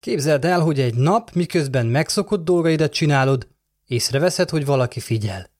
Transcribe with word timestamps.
Képzeld 0.00 0.44
el, 0.44 0.60
hogy 0.60 0.80
egy 0.80 0.94
nap, 0.94 1.32
miközben 1.32 1.86
megszokott 1.86 2.44
dolgaidat 2.44 2.92
csinálod, 2.92 3.48
észreveszed, 3.86 4.50
hogy 4.50 4.64
valaki 4.64 5.00
figyel. 5.00 5.50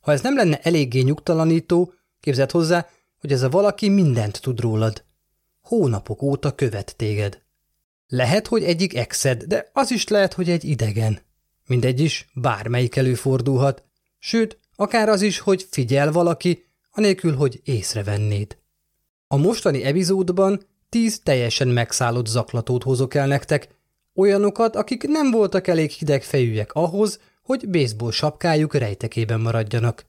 Ha 0.00 0.12
ez 0.12 0.20
nem 0.20 0.36
lenne 0.36 0.60
eléggé 0.62 1.00
nyugtalanító, 1.00 1.92
képzeld 2.20 2.50
hozzá, 2.50 2.88
hogy 3.20 3.32
ez 3.32 3.42
a 3.42 3.48
valaki 3.48 3.88
mindent 3.88 4.40
tud 4.40 4.60
rólad. 4.60 5.04
Hónapok 5.60 6.22
óta 6.22 6.54
követ 6.54 6.96
téged. 6.96 7.42
Lehet, 8.06 8.46
hogy 8.46 8.62
egyik 8.64 8.96
exed, 8.96 9.42
de 9.42 9.70
az 9.72 9.90
is 9.90 10.08
lehet, 10.08 10.32
hogy 10.32 10.50
egy 10.50 10.64
idegen. 10.64 11.18
Mindegy 11.66 12.00
is, 12.00 12.28
bármelyik 12.34 12.96
előfordulhat. 12.96 13.82
Sőt, 14.18 14.58
akár 14.76 15.08
az 15.08 15.22
is, 15.22 15.38
hogy 15.38 15.66
figyel 15.70 16.12
valaki, 16.12 16.64
anélkül, 16.90 17.36
hogy 17.36 17.60
észrevennéd. 17.64 18.56
A 19.26 19.36
mostani 19.36 19.82
epizódban 19.82 20.62
tíz 20.94 21.20
teljesen 21.22 21.68
megszállott 21.68 22.26
zaklatót 22.26 22.82
hozok 22.82 23.14
el 23.14 23.26
nektek, 23.26 23.68
Olyanokat, 24.14 24.76
akik 24.76 25.06
nem 25.06 25.30
voltak 25.30 25.66
elég 25.66 25.90
hideg 25.90 26.22
fejűek 26.22 26.72
ahhoz, 26.72 27.20
hogy 27.42 27.68
baseball 27.68 28.10
sapkájuk 28.10 28.74
rejtekében 28.74 29.40
maradjanak. 29.40 30.06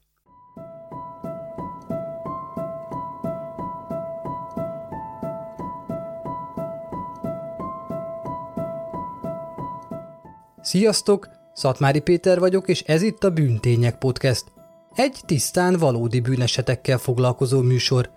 Sziasztok! 10.61 11.30
Szatmári 11.53 12.00
Péter 12.00 12.39
vagyok, 12.39 12.67
és 12.67 12.81
ez 12.81 13.02
itt 13.02 13.23
a 13.23 13.30
Bűntények 13.30 13.97
Podcast. 13.97 14.45
Egy 14.95 15.19
tisztán 15.25 15.78
valódi 15.78 16.19
bűnesetekkel 16.19 16.97
foglalkozó 16.97 17.61
műsor. 17.61 18.14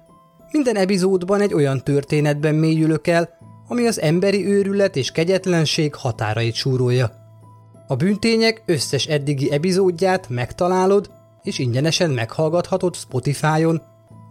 Minden 0.51 0.77
epizódban 0.77 1.41
egy 1.41 1.55
olyan 1.55 1.85
történetben 1.85 2.55
mélyülök 2.55 3.07
el, 3.07 3.29
ami 3.67 3.87
az 3.87 4.01
emberi 4.01 4.47
őrület 4.47 4.97
és 4.97 5.11
kegyetlenség 5.11 5.95
határait 5.95 6.55
súrolja. 6.55 7.13
A 7.87 7.97
bűntények 7.97 8.63
összes 8.67 9.07
eddigi 9.07 9.53
epizódját 9.53 10.29
megtalálod, 10.29 11.11
és 11.43 11.59
ingyenesen 11.59 12.11
meghallgathatod 12.11 12.97
Spotify-on, 12.97 13.83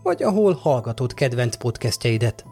vagy 0.04 0.24
ahol 0.24 0.54
hallgatod 0.54 1.14
kedvenc 1.14 1.56
podcastjeidet. 1.56 2.46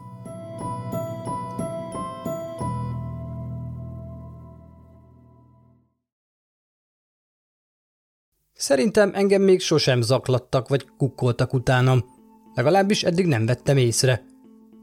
Szerintem 8.52 9.10
engem 9.14 9.42
még 9.42 9.60
sosem 9.60 10.00
zaklattak 10.00 10.68
vagy 10.68 10.86
kukkoltak 10.96 11.52
utánam, 11.52 12.15
legalábbis 12.56 13.02
eddig 13.02 13.26
nem 13.26 13.46
vettem 13.46 13.76
észre– 13.76 14.22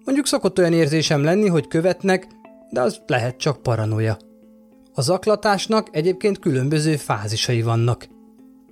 Mondjuk 0.05 0.27
szokott 0.27 0.59
olyan 0.59 0.73
érzésem 0.73 1.23
lenni, 1.23 1.47
hogy 1.47 1.67
követnek, 1.67 2.27
de 2.69 2.81
az 2.81 3.01
lehet 3.07 3.37
csak 3.37 3.61
paranoia. 3.61 4.17
A 4.93 5.01
zaklatásnak 5.01 5.87
egyébként 5.91 6.39
különböző 6.39 6.95
fázisai 6.95 7.61
vannak. 7.61 8.07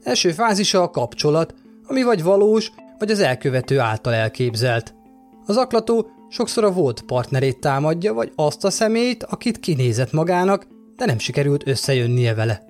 Első 0.03 0.31
fázisa 0.31 0.81
a 0.81 0.89
kapcsolat, 0.89 1.53
ami 1.87 2.03
vagy 2.03 2.23
valós, 2.23 2.71
vagy 2.99 3.11
az 3.11 3.19
elkövető 3.19 3.79
által 3.79 4.13
elképzelt. 4.13 4.95
Az 5.45 5.55
zaklató 5.55 6.07
sokszor 6.29 6.63
a 6.63 6.71
volt 6.71 7.01
partnerét 7.01 7.59
támadja, 7.59 8.13
vagy 8.13 8.31
azt 8.35 8.63
a 8.65 8.69
személyt, 8.69 9.23
akit 9.23 9.59
kinézett 9.59 10.11
magának, 10.11 10.67
de 10.95 11.05
nem 11.05 11.19
sikerült 11.19 11.67
összejönnie 11.67 12.33
vele. 12.33 12.65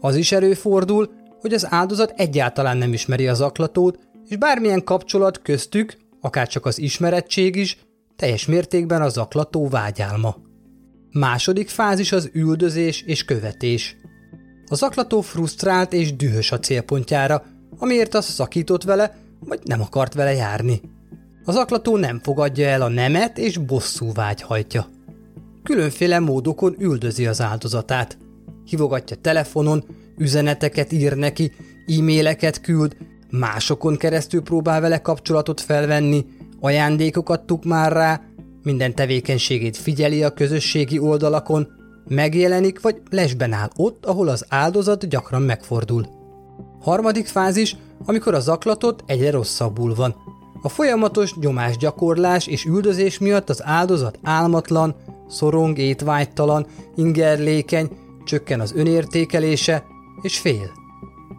Az 0.00 0.16
is 0.16 0.32
előfordul, 0.32 1.10
hogy 1.40 1.52
az 1.52 1.66
áldozat 1.70 2.12
egyáltalán 2.16 2.76
nem 2.76 2.92
ismeri 2.92 3.28
az 3.28 3.36
zaklatót, 3.36 3.98
és 4.28 4.36
bármilyen 4.36 4.84
kapcsolat 4.84 5.42
köztük, 5.42 5.96
akár 6.20 6.48
csak 6.48 6.66
az 6.66 6.78
ismerettség 6.78 7.56
is, 7.56 7.78
teljes 8.16 8.46
mértékben 8.46 9.02
a 9.02 9.08
zaklató 9.08 9.68
vágyálma. 9.68 10.36
Második 11.10 11.68
fázis 11.68 12.12
az 12.12 12.30
üldözés 12.32 13.02
és 13.02 13.24
követés. 13.24 13.96
A 14.68 14.74
zaklató 14.74 15.20
frusztrált 15.20 15.92
és 15.92 16.16
dühös 16.16 16.52
a 16.52 16.58
célpontjára, 16.58 17.44
amiért 17.78 18.14
az 18.14 18.24
szakított 18.24 18.82
vele, 18.82 19.16
vagy 19.40 19.60
nem 19.64 19.80
akart 19.80 20.14
vele 20.14 20.32
járni. 20.32 20.80
A 21.44 21.52
zaklató 21.52 21.96
nem 21.96 22.20
fogadja 22.22 22.66
el 22.66 22.82
a 22.82 22.88
nemet 22.88 23.38
és 23.38 23.56
bosszú 23.56 24.12
vágy 24.12 24.42
hajtja. 24.42 24.88
Különféle 25.62 26.18
módokon 26.18 26.76
üldözi 26.78 27.26
az 27.26 27.40
áldozatát. 27.40 28.18
Hivogatja 28.64 29.16
telefonon, 29.16 29.84
üzeneteket 30.18 30.92
ír 30.92 31.16
neki, 31.16 31.52
e-maileket 31.86 32.60
küld, 32.60 32.96
másokon 33.38 33.96
keresztül 33.96 34.42
próbál 34.42 34.80
vele 34.80 34.98
kapcsolatot 34.98 35.60
felvenni, 35.60 36.26
ajándékokat 36.60 37.46
tuk 37.46 37.64
már 37.64 37.92
rá, 37.92 38.20
minden 38.62 38.94
tevékenységét 38.94 39.76
figyeli 39.76 40.22
a 40.22 40.30
közösségi 40.30 40.98
oldalakon, 40.98 41.68
megjelenik 42.08 42.80
vagy 42.80 43.02
lesben 43.10 43.52
áll 43.52 43.68
ott, 43.76 44.06
ahol 44.06 44.28
az 44.28 44.44
áldozat 44.48 45.08
gyakran 45.08 45.42
megfordul. 45.42 46.06
Harmadik 46.80 47.26
fázis, 47.26 47.76
amikor 48.04 48.34
a 48.34 48.40
zaklatot 48.40 49.02
egyre 49.06 49.30
rosszabbul 49.30 49.94
van. 49.94 50.14
A 50.62 50.68
folyamatos 50.68 51.34
nyomásgyakorlás 51.34 52.46
és 52.46 52.64
üldözés 52.64 53.18
miatt 53.18 53.50
az 53.50 53.64
áldozat 53.64 54.18
álmatlan, 54.22 54.94
szorong, 55.28 55.78
étvágytalan, 55.78 56.66
ingerlékeny, 56.94 57.90
csökken 58.24 58.60
az 58.60 58.72
önértékelése, 58.74 59.84
és 60.22 60.38
fél. 60.38 60.85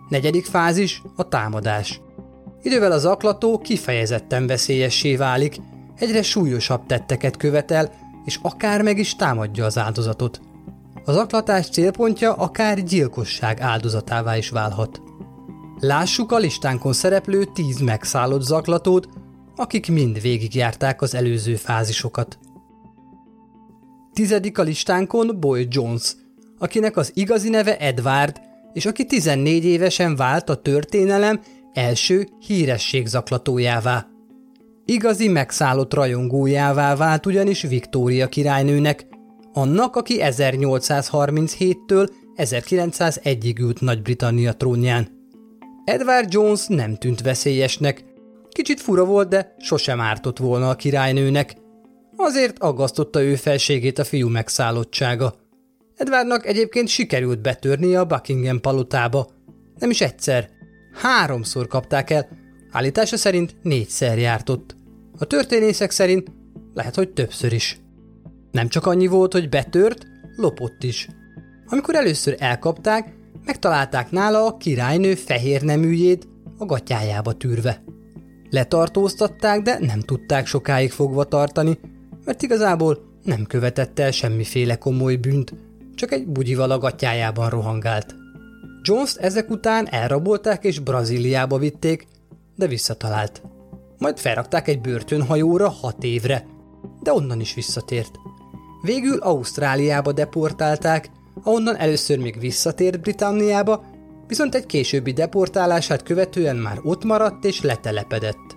Negyedik 0.10 0.46
fázis 0.46 1.02
a 1.16 1.28
támadás. 1.28 2.02
Idővel 2.62 2.92
az 2.92 3.06
aklató 3.06 3.58
kifejezetten 3.58 4.48
veszélyessé 4.48 5.16
válik, 5.16 5.58
egyre 5.96 6.22
súlyosabb 6.22 6.86
tetteket 6.86 7.38
követel, 7.38 7.92
és 8.26 8.40
akár 8.42 8.82
meg 8.82 8.98
is 8.98 9.16
támadja 9.16 9.66
az 9.66 9.78
áldozatot. 9.78 10.42
Az 11.06 11.16
aklatás 11.16 11.70
célpontja 11.70 12.34
akár 12.34 12.84
gyilkosság 12.84 13.60
áldozatává 13.60 14.38
is 14.38 14.50
válhat. 14.50 15.02
Lássuk 15.80 16.32
a 16.32 16.38
listánkon 16.38 16.94
szereplő 16.94 17.44
tíz 17.54 17.80
megszállott 17.80 18.42
zaklatót, 18.42 19.08
akik 19.56 19.92
mind 19.92 20.22
végigjárták 20.22 21.02
az 21.02 21.16
előző 21.16 21.56
fázisokat. 21.56 22.38
Tizedik 24.14 24.58
a 24.58 24.64
listánkon 24.64 25.40
Boy 25.40 25.68
Jones, 25.70 26.16
akinek 26.60 26.98
az 26.98 27.12
igazi 27.14 27.50
neve 27.50 27.78
Edward, 27.78 28.42
és 28.78 28.86
aki 28.86 29.06
14 29.06 29.66
évesen 29.66 30.16
vált 30.16 30.50
a 30.50 30.56
történelem 30.56 31.42
első 31.74 32.28
hírességzaklatójává. 32.40 34.08
Igazi 34.86 35.28
megszállott 35.28 35.94
rajongójává 35.94 36.96
vált 36.96 37.26
ugyanis 37.26 37.62
Viktória 37.62 38.28
királynőnek, 38.28 39.08
annak, 39.54 39.96
aki 39.96 40.18
1837-től 40.20 42.10
1901-ig 42.36 43.60
ült 43.60 43.82
Nagy-Britannia 43.82 44.54
trónján. 44.54 45.08
Edward 45.86 46.34
Jones 46.34 46.66
nem 46.68 46.96
tűnt 46.96 47.22
veszélyesnek, 47.22 48.04
kicsit 48.50 48.82
fura 48.82 49.06
volt, 49.06 49.30
de 49.30 49.56
sosem 49.60 50.02
ártott 50.02 50.38
volna 50.38 50.70
a 50.70 50.76
királynőnek. 50.76 51.56
Azért 52.16 52.60
aggasztotta 52.60 53.22
ő 53.22 53.36
felségét 53.36 54.00
a 54.00 54.04
fiú 54.04 54.30
megszállottsága. 54.30 55.47
Edwardnak 55.98 56.46
egyébként 56.46 56.88
sikerült 56.88 57.42
betörnie 57.42 58.00
a 58.00 58.06
Buckingham 58.06 58.62
palotába. 58.62 59.28
Nem 59.78 59.90
is 59.90 60.02
egyszer, 60.02 60.50
Háromszor 60.94 61.68
kapták 61.68 62.10
el, 62.10 62.28
állítása 62.72 63.18
szerint 63.18 63.56
négyszer 63.62 64.18
járt 64.18 64.50
ott. 64.50 64.76
A 65.18 65.26
történészek 65.26 65.92
szerint 65.92 66.32
lehet, 66.74 66.96
hogy 66.96 67.10
többször 67.10 67.54
is. 67.54 67.80
Nem 68.52 68.68
csak 68.68 68.86
annyi 68.86 69.08
volt, 69.08 69.34
hogy 69.34 69.50
betört, 69.50 70.08
lopott 70.36 70.84
is. 70.84 71.08
Amikor 71.68 71.96
először 71.96 72.36
elkapták, 72.40 73.14
megtalálták 73.46 74.12
nála 74.12 74.46
a 74.46 74.58
királynő 74.58 75.16
fehér 75.16 75.62
neműjét 75.62 76.28
a 76.58 76.66
gatyájába 76.66 77.34
tűrve. 77.34 77.84
Letartóztatták, 78.50 79.62
de 79.62 79.78
nem 79.80 80.00
tudták 80.00 80.46
sokáig 80.46 80.92
fogva 80.92 81.24
tartani, 81.24 81.80
mert 82.26 82.42
igazából 82.42 83.20
nem 83.24 83.46
követett 83.46 84.00
el 84.00 84.12
semmiféle 84.12 84.76
komoly 84.76 85.16
bűnt, 85.16 85.54
csak 85.98 86.12
egy 86.12 86.28
bugyival 86.28 86.72
a 86.72 86.78
gatyájában 86.78 87.50
rohangált. 87.50 88.16
Jones 88.82 89.16
ezek 89.16 89.50
után 89.50 89.88
elrabolták 89.90 90.64
és 90.64 90.80
Brazíliába 90.80 91.58
vitték, 91.58 92.08
de 92.56 92.68
visszatalált. 92.68 93.42
majd 93.98 94.18
felrakták 94.18 94.68
egy 94.68 94.82
börtönhajóra 94.82 95.70
hat 95.70 96.04
évre, 96.04 96.46
de 97.02 97.14
onnan 97.14 97.40
is 97.40 97.54
visszatért. 97.54 98.12
Végül 98.82 99.18
Ausztráliába 99.18 100.12
deportálták, 100.12 101.10
ahonnan 101.44 101.76
először 101.76 102.20
még 102.20 102.40
visszatért 102.40 103.02
Britanniába, 103.02 103.86
viszont 104.28 104.56
egy 104.56 104.66
későbbi 104.66 105.12
deportálását 105.12 106.04
követően 106.04 106.56
már 106.56 106.80
ott 106.84 107.04
maradt 107.04 107.46
és 107.46 107.62
letelepedett. 107.62 108.56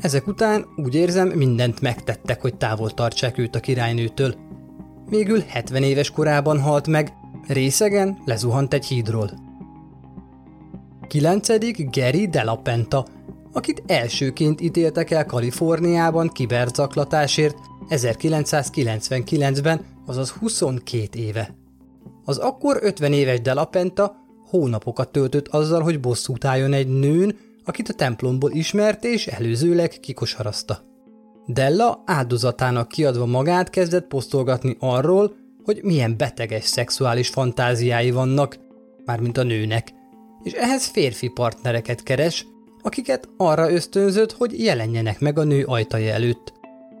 Ezek 0.00 0.26
után 0.26 0.66
úgy 0.76 0.94
érzem 0.94 1.28
mindent 1.28 1.80
megtettek, 1.80 2.40
hogy 2.40 2.56
távol 2.56 2.90
tartsák 2.90 3.38
őt 3.38 3.54
a 3.54 3.60
királynőtől. 3.60 4.34
Végül 5.08 5.40
70 5.40 5.82
éves 5.82 6.10
korában 6.10 6.60
halt 6.60 6.86
meg, 6.86 7.12
részegen 7.46 8.18
lezuhant 8.24 8.74
egy 8.74 8.86
hídról. 8.86 9.30
9. 11.08 11.48
Gary 11.90 12.26
Delapenta, 12.26 13.06
akit 13.52 13.82
elsőként 13.86 14.60
ítéltek 14.60 15.10
el 15.10 15.26
Kaliforniában 15.26 16.28
kiberzaklatásért 16.28 17.56
1999-ben, 17.88 19.84
azaz 20.06 20.30
22 20.30 21.18
éve. 21.18 21.54
Az 22.24 22.38
akkor 22.38 22.78
50 22.80 23.12
éves 23.12 23.40
Delapenta 23.40 24.16
hónapokat 24.48 25.12
töltött 25.12 25.48
azzal, 25.48 25.82
hogy 25.82 26.00
bosszút 26.00 26.44
álljon 26.44 26.72
egy 26.72 26.88
nőn, 26.88 27.36
akit 27.64 27.88
a 27.88 27.94
templomból 27.94 28.50
ismert 28.52 29.04
és 29.04 29.26
előzőleg 29.26 29.88
kikosarazta. 29.88 30.95
Della 31.46 32.02
áldozatának 32.06 32.88
kiadva 32.88 33.26
magát 33.26 33.70
kezdett 33.70 34.06
posztolgatni 34.06 34.76
arról, 34.80 35.36
hogy 35.64 35.80
milyen 35.82 36.16
beteges 36.16 36.64
szexuális 36.64 37.28
fantáziái 37.28 38.10
vannak, 38.10 38.58
mármint 39.04 39.38
a 39.38 39.42
nőnek, 39.42 39.92
és 40.42 40.52
ehhez 40.52 40.84
férfi 40.84 41.28
partnereket 41.28 42.02
keres, 42.02 42.46
akiket 42.82 43.28
arra 43.36 43.72
ösztönzött, 43.72 44.32
hogy 44.32 44.64
jelenjenek 44.64 45.20
meg 45.20 45.38
a 45.38 45.44
nő 45.44 45.64
ajtaja 45.64 46.12
előtt. 46.12 46.52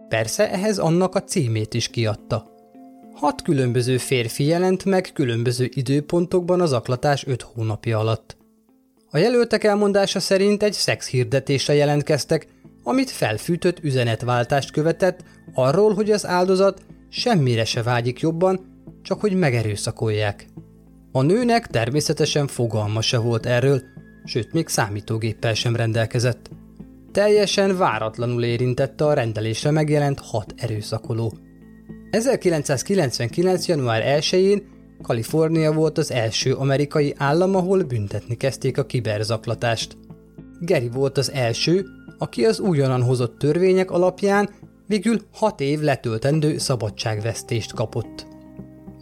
Persze 0.08 0.50
ehhez 0.50 0.78
annak 0.78 1.14
a 1.14 1.22
címét 1.22 1.74
is 1.74 1.88
kiadta. 1.88 2.50
Hat 3.14 3.42
különböző 3.42 3.98
férfi 3.98 4.44
jelent 4.44 4.84
meg 4.84 5.10
különböző 5.14 5.70
időpontokban 5.74 6.60
az 6.60 6.72
aklatás 6.72 7.26
öt 7.26 7.42
hónapja 7.42 7.98
alatt. 7.98 8.36
A 9.10 9.18
jelöltek 9.18 9.64
elmondása 9.64 10.20
szerint 10.20 10.62
egy 10.62 10.72
szex 10.72 11.08
hirdetésre 11.08 11.74
jelentkeztek, 11.74 12.46
amit 12.88 13.10
felfűtött 13.10 13.78
üzenetváltást 13.84 14.70
követett 14.70 15.24
arról, 15.54 15.94
hogy 15.94 16.10
az 16.10 16.26
áldozat 16.26 16.82
semmire 17.08 17.64
se 17.64 17.82
vágyik 17.82 18.20
jobban, 18.20 18.60
csak 19.02 19.20
hogy 19.20 19.32
megerőszakolják. 19.32 20.46
A 21.12 21.22
nőnek 21.22 21.66
természetesen 21.66 22.46
fogalma 22.46 23.00
se 23.00 23.18
volt 23.18 23.46
erről, 23.46 23.82
sőt 24.24 24.52
még 24.52 24.68
számítógéppel 24.68 25.54
sem 25.54 25.76
rendelkezett. 25.76 26.50
Teljesen 27.12 27.76
váratlanul 27.76 28.44
érintette 28.44 29.04
a 29.04 29.14
rendelésre 29.14 29.70
megjelent 29.70 30.20
hat 30.20 30.54
erőszakoló. 30.56 31.32
1999. 32.10 33.66
január 33.66 34.20
1-én 34.20 34.62
Kalifornia 35.02 35.72
volt 35.72 35.98
az 35.98 36.10
első 36.10 36.54
amerikai 36.54 37.14
állam, 37.16 37.54
ahol 37.54 37.82
büntetni 37.82 38.36
kezdték 38.36 38.78
a 38.78 38.86
kiberzaklatást. 38.86 39.96
Geri 40.60 40.88
volt 40.88 41.18
az 41.18 41.32
első, 41.32 41.86
aki 42.18 42.44
az 42.44 42.60
újonnan 42.60 43.02
hozott 43.02 43.38
törvények 43.38 43.90
alapján 43.90 44.50
végül 44.86 45.20
hat 45.32 45.60
év 45.60 45.80
letöltendő 45.80 46.58
szabadságvesztést 46.58 47.74
kapott. 47.74 48.26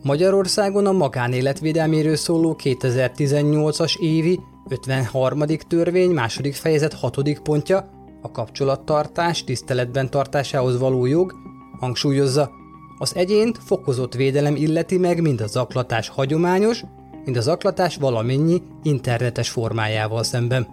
Magyarországon 0.03 0.87
a 0.87 0.93
magánéletvédelméről 0.93 2.17
szóló 2.17 2.57
2018-as 2.63 3.99
évi 3.99 4.41
53. 4.69 5.43
törvény 5.69 6.11
második 6.11 6.55
fejezet 6.55 6.93
6. 6.93 7.41
pontja 7.43 7.91
a 8.23 8.31
kapcsolattartás 8.31 9.45
tiszteletben 9.45 10.11
tartásához 10.11 10.79
való 10.79 11.07
jog 11.07 11.35
hangsúlyozza, 11.81 12.51
az 12.99 13.17
egyént 13.17 13.59
fokozott 13.59 14.15
védelem 14.15 14.57
illeti 14.57 14.99
meg 14.99 15.21
mind 15.21 15.41
a 15.41 15.47
zaklatás 15.47 16.09
hagyományos, 16.09 16.85
mind 17.25 17.37
a 17.37 17.41
zaklatás 17.41 17.97
valamennyi 17.97 18.63
internetes 18.83 19.49
formájával 19.49 20.23
szemben. 20.23 20.67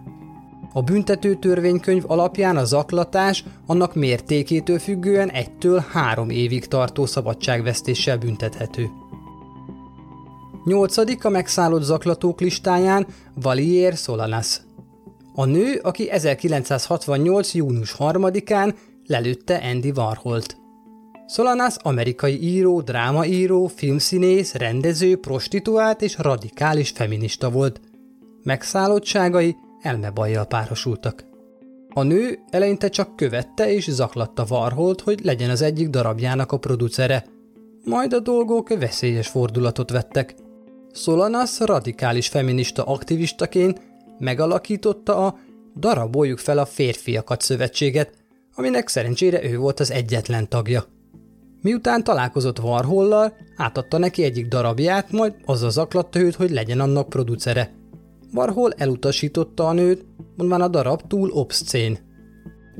A 0.73 0.81
büntető 0.81 1.35
törvénykönyv 1.35 2.03
alapján 2.07 2.57
a 2.57 2.63
zaklatás 2.63 3.43
annak 3.65 3.95
mértékétől 3.95 4.79
függően 4.79 5.29
egytől 5.29 5.83
három 5.91 6.29
évig 6.29 6.65
tartó 6.65 7.05
szabadságvesztéssel 7.05 8.17
büntethető. 8.17 8.89
Nyolcadik 10.65 11.25
a 11.25 11.29
megszállott 11.29 11.81
zaklatók 11.81 12.41
listáján 12.41 13.07
Valier 13.33 13.93
Solanas. 13.93 14.61
A 15.35 15.45
nő, 15.45 15.79
aki 15.83 16.09
1968. 16.09 17.53
június 17.53 17.95
3-án 17.97 18.73
lelőtte 19.05 19.55
Andy 19.55 19.91
Warholt. 19.95 20.57
Solanas 21.27 21.75
amerikai 21.81 22.43
író, 22.43 22.81
drámaíró, 22.81 23.67
filmszínész, 23.67 24.53
rendező, 24.53 25.17
prostituált 25.17 26.01
és 26.01 26.17
radikális 26.17 26.89
feminista 26.89 27.49
volt. 27.49 27.81
Megszállottságai 28.43 29.55
elmebajjal 29.81 30.45
párosultak. 30.45 31.25
A 31.93 32.03
nő 32.03 32.39
eleinte 32.49 32.89
csak 32.89 33.15
követte 33.15 33.73
és 33.73 33.91
zaklatta 33.91 34.45
Varholt, 34.45 35.01
hogy 35.01 35.19
legyen 35.23 35.49
az 35.49 35.61
egyik 35.61 35.89
darabjának 35.89 36.51
a 36.51 36.57
producere. 36.57 37.25
Majd 37.83 38.13
a 38.13 38.19
dolgok 38.19 38.69
veszélyes 38.79 39.27
fordulatot 39.27 39.89
vettek. 39.89 40.35
Solanas 40.93 41.59
radikális 41.59 42.27
feminista 42.27 42.83
aktivistaként 42.83 43.81
megalakította 44.19 45.25
a 45.25 45.39
Daraboljuk 45.75 46.37
fel 46.37 46.57
a 46.57 46.65
férfiakat 46.65 47.41
szövetséget, 47.41 48.13
aminek 48.55 48.87
szerencsére 48.87 49.43
ő 49.43 49.57
volt 49.57 49.79
az 49.79 49.91
egyetlen 49.91 50.49
tagja. 50.49 50.85
Miután 51.61 52.03
találkozott 52.03 52.59
Warhollal, 52.59 53.33
átadta 53.57 53.97
neki 53.97 54.23
egyik 54.23 54.47
darabját, 54.47 55.11
majd 55.11 55.33
azzal 55.45 55.69
zaklatta 55.69 56.19
őt, 56.19 56.35
hogy 56.35 56.51
legyen 56.51 56.79
annak 56.79 57.09
producere. 57.09 57.73
Warhol 58.33 58.71
elutasította 58.77 59.67
a 59.67 59.73
nőt, 59.73 60.05
mondván 60.35 60.61
a 60.61 60.67
darab 60.67 61.01
túl 61.07 61.29
obszcén. 61.31 61.99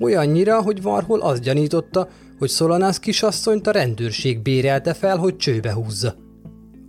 Olyannyira, 0.01 0.61
hogy 0.61 0.79
Warhol 0.83 1.19
azt 1.19 1.41
gyanította, 1.41 2.07
hogy 2.39 2.49
Solanász 2.49 2.99
kisasszonyt 2.99 3.67
a 3.67 3.71
rendőrség 3.71 4.41
bérelte 4.41 4.93
fel, 4.93 5.17
hogy 5.17 5.37
csőbe 5.37 5.73
húzza. 5.73 6.15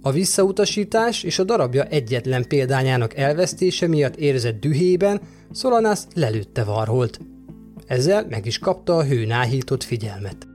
A 0.02 0.10
visszautasítás 0.10 1.22
és 1.22 1.38
a 1.38 1.44
darabja 1.44 1.84
egyetlen 1.84 2.48
példányának 2.48 3.16
elvesztése 3.16 3.86
miatt 3.86 4.16
érzett 4.16 4.60
dühében 4.60 5.20
Szolanász 5.52 6.06
lelőtte 6.14 6.64
Varholt. 6.64 7.20
Ezzel 7.86 8.26
meg 8.28 8.46
is 8.46 8.58
kapta 8.58 8.96
a 8.96 9.04
hőnáhított 9.04 9.82
figyelmet. 9.82 10.46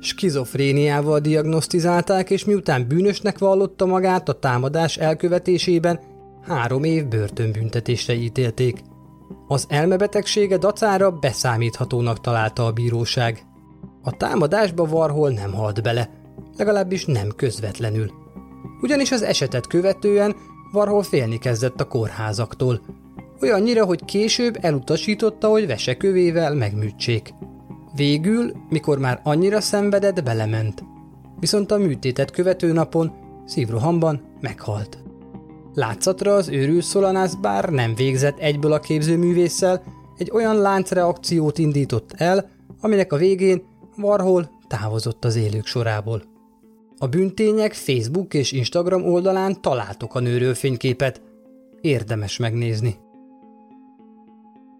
Skizofréniával 0.00 1.20
diagnosztizálták, 1.20 2.30
és 2.30 2.44
miután 2.44 2.88
bűnösnek 2.88 3.38
vallotta 3.38 3.86
magát 3.86 4.28
a 4.28 4.38
támadás 4.38 4.96
elkövetésében, 4.96 6.00
három 6.42 6.84
év 6.84 7.06
börtönbüntetésre 7.08 8.14
ítélték. 8.14 8.82
Az 9.48 9.66
elmebetegsége 9.68 10.56
dacára 10.56 11.10
beszámíthatónak 11.10 12.20
találta 12.20 12.66
a 12.66 12.72
bíróság. 12.72 13.46
A 14.02 14.16
támadásba 14.16 14.84
Varhol 14.84 15.30
nem 15.30 15.52
halt 15.52 15.82
bele, 15.82 16.10
legalábbis 16.56 17.04
nem 17.04 17.28
közvetlenül. 17.36 18.10
Ugyanis 18.80 19.12
az 19.12 19.22
esetet 19.22 19.66
követően 19.66 20.36
Varhol 20.72 21.02
félni 21.02 21.38
kezdett 21.38 21.80
a 21.80 21.88
kórházaktól, 21.88 22.80
olyannyira, 23.40 23.84
hogy 23.84 24.04
később 24.04 24.58
elutasította, 24.60 25.48
hogy 25.48 25.66
vesekövével 25.66 26.54
megműtsék. 26.54 27.34
Végül, 27.94 28.52
mikor 28.68 28.98
már 28.98 29.20
annyira 29.24 29.60
szenvedett, 29.60 30.22
belement. 30.22 30.84
Viszont 31.40 31.70
a 31.70 31.78
műtétet 31.78 32.30
követő 32.30 32.72
napon 32.72 33.12
szívrohamban 33.46 34.36
meghalt. 34.40 35.02
Látszatra 35.74 36.34
az 36.34 36.48
őrült 36.48 36.84
Szolanász 36.84 37.34
bár 37.34 37.68
nem 37.68 37.94
végzett 37.94 38.38
egyből 38.38 38.72
a 38.72 38.80
képzőművésszel, 38.80 39.82
egy 40.16 40.30
olyan 40.30 40.56
láncreakciót 40.56 41.58
indított 41.58 42.12
el, 42.16 42.50
aminek 42.80 43.12
a 43.12 43.16
végén 43.16 43.62
Warhol 43.96 44.50
távozott 44.68 45.24
az 45.24 45.36
élők 45.36 45.66
sorából. 45.66 46.22
A 46.98 47.06
bűntények 47.06 47.72
Facebook 47.72 48.34
és 48.34 48.52
Instagram 48.52 49.04
oldalán 49.04 49.60
találtok 49.60 50.14
a 50.14 50.20
nőről 50.20 50.54
fényképet. 50.54 51.20
Érdemes 51.80 52.36
megnézni. 52.36 52.96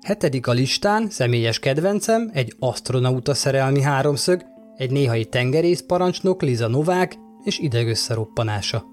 Hetedik 0.01 0.47
a 0.47 0.53
listán 0.53 1.11
személyes 1.11 1.59
kedvencem, 1.59 2.31
egy 2.33 2.55
astronauta 2.59 3.35
szerelmi 3.35 3.81
háromszög, 3.81 4.45
egy 4.77 4.91
néhai 4.91 5.25
tengerészparancsnok 5.25 6.43
Liza 6.43 6.69
Novák 6.69 7.19
és 7.45 7.59
idegösszeroppanása. 7.59 8.92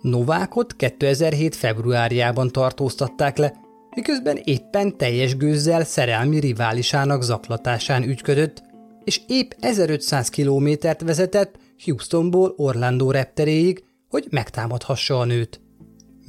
Novákot 0.00 0.76
2007. 0.76 1.56
februárjában 1.56 2.50
tartóztatták 2.50 3.36
le, 3.36 3.54
miközben 3.96 4.38
éppen 4.44 4.96
teljes 4.96 5.36
gőzzel 5.36 5.84
szerelmi 5.84 6.40
riválisának 6.40 7.22
zaklatásán 7.22 8.02
ügyködött, 8.02 8.62
és 9.04 9.20
épp 9.26 9.50
1500 9.60 10.28
kilométert 10.28 11.00
vezetett 11.00 11.58
Houstonból 11.84 12.54
Orlando 12.56 13.10
repteréig, 13.10 13.84
hogy 14.08 14.26
megtámadhassa 14.30 15.18
a 15.18 15.24
nőt 15.24 15.60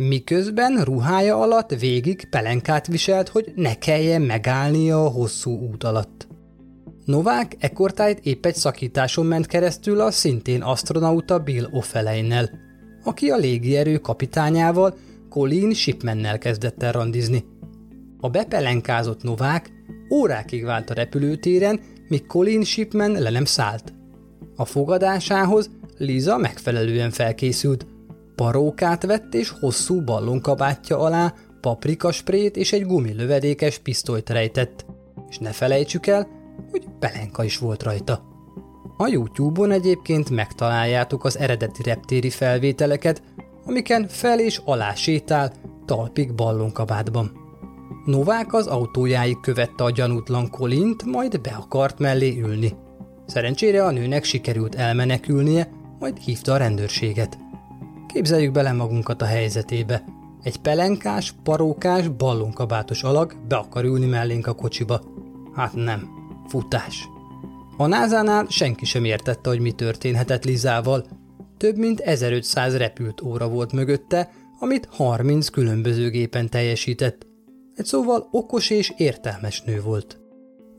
miközben 0.08 0.84
ruhája 0.84 1.40
alatt 1.40 1.70
végig 1.80 2.30
pelenkát 2.30 2.88
viselt, 2.88 3.30
hogy 3.30 3.52
ne 3.56 3.74
kelljen 3.74 4.22
megállnia 4.22 5.06
a 5.06 5.10
hosszú 5.10 5.52
út 5.52 5.84
alatt. 5.84 6.28
Novák 7.06 7.56
ekkortájt 7.60 8.20
épp 8.20 8.46
egy 8.46 8.56
szakításon 8.56 9.26
ment 9.26 9.46
keresztül 9.46 10.00
a 10.00 10.12
szintén 10.12 10.62
astronauta 10.62 11.40
Bill 11.40 11.70
O'Feleinnel, 11.72 12.50
aki 13.04 13.30
a 13.30 13.38
légierő 13.38 13.98
kapitányával, 13.98 14.98
Colin 15.30 15.74
Shipmannel 15.74 16.38
kezdett 16.38 16.84
el 16.84 16.92
randizni. 16.92 17.46
A 18.20 18.30
bepelenkázott 18.30 19.24
Novák 19.24 19.72
órákig 20.12 20.64
vált 20.64 20.90
a 20.90 20.94
repülőtéren, 20.94 21.80
míg 22.08 22.26
Colin 22.26 22.64
Shipman 22.64 23.12
le 23.12 23.30
nem 23.30 23.46
szállt. 23.46 23.94
A 24.56 24.66
fogadásához 24.66 25.70
Liza 25.98 26.38
megfelelően 26.38 27.12
felkészült. 27.12 27.86
Parókát 28.36 29.06
vett 29.06 29.34
és 29.34 29.50
hosszú 29.50 30.04
ballonkabátja 30.04 31.00
alá 31.00 31.34
paprikasprét 31.62 32.58
és 32.58 32.74
egy 32.74 32.86
gumilövedékes 32.86 33.78
pisztolyt 33.78 34.30
rejtett. 34.30 34.86
És 35.30 35.38
ne 35.38 35.52
felejtsük 35.52 36.08
el, 36.08 36.28
hogy 36.72 36.86
pelenka 37.00 37.44
is 37.44 37.58
volt 37.58 37.84
rajta. 37.84 38.31
A 39.02 39.08
YouTube-on 39.08 39.72
egyébként 39.72 40.30
megtaláljátok 40.30 41.24
az 41.24 41.38
eredeti 41.38 41.84
reptéri 41.84 42.30
felvételeket, 42.30 43.24
amiken 43.66 44.08
fel 44.08 44.40
és 44.40 44.62
alá 44.66 44.94
sétál, 44.94 45.52
talpig 45.86 46.34
ballonkabátban. 46.34 47.32
Novák 48.06 48.54
az 48.54 48.68
autójáig 48.68 49.40
követte 49.40 49.84
a 49.84 49.92
gyanútlan 49.92 50.50
Kolint, 50.50 51.04
majd 51.04 51.42
be 51.42 51.50
akart 51.50 52.00
mellé 52.00 52.40
ülni. 52.40 52.74
Szerencsére 53.26 53.86
a 53.86 53.92
nőnek 53.92 54.24
sikerült 54.24 54.76
elmenekülnie, 54.76 55.70
majd 56.00 56.18
hívta 56.18 56.54
a 56.54 56.58
rendőrséget. 56.58 57.38
Képzeljük 58.14 58.52
bele 58.52 58.72
magunkat 58.72 59.22
a 59.22 59.26
helyzetébe. 59.26 60.04
Egy 60.44 60.58
pelenkás, 60.58 61.34
parókás, 61.44 62.08
ballonkabátos 62.08 63.04
alag 63.04 63.36
be 63.48 63.56
akar 63.56 63.84
ülni 63.84 64.06
mellénk 64.06 64.48
a 64.48 64.54
kocsiba. 64.54 65.02
Hát 65.54 65.74
nem. 65.74 66.10
Futás. 66.48 67.10
A 67.78 67.88
názánál 67.88 68.46
senki 68.50 68.86
sem 68.86 69.04
értette, 69.06 69.50
hogy 69.50 69.60
mi 69.60 69.72
történhetett 69.72 70.44
Lizával. 70.44 71.06
Több 71.58 71.78
mint 71.78 72.00
1500 72.00 72.78
repült 72.78 73.22
óra 73.22 73.50
volt 73.50 73.72
mögötte, 73.72 74.32
amit 74.60 74.88
30 74.92 75.50
különböző 75.50 76.10
gépen 76.10 76.50
teljesített. 76.50 77.28
Egy 77.76 77.86
szóval 77.86 78.28
okos 78.32 78.70
és 78.70 78.94
értelmes 78.98 79.62
nő 79.62 79.82
volt. 79.82 80.20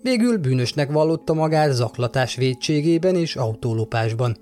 Végül 0.02 0.38
bűnösnek 0.38 0.92
vallotta 0.92 1.34
magát 1.34 1.72
zaklatás 1.72 2.34
védségében 2.34 3.14
és 3.14 3.36
autólopásban. 3.36 4.36